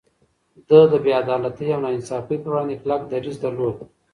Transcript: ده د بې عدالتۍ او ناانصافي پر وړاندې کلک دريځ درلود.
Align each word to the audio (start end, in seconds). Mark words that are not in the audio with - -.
ده 0.67 0.79
د 0.91 0.93
بې 1.03 1.11
عدالتۍ 1.21 1.67
او 1.71 1.79
ناانصافي 1.85 2.35
پر 2.41 2.49
وړاندې 2.51 2.75
کلک 2.81 3.01
دريځ 3.13 3.35
درلود. 3.43 3.75